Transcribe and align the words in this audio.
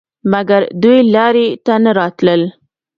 مګر 0.31 0.61
دوی 0.83 0.99
لارې 1.13 1.47
ته 1.65 1.73
نه 1.83 1.91
راتلل. 1.99 2.41